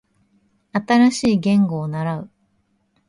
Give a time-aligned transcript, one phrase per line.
[0.73, 2.31] 新しい言語を習う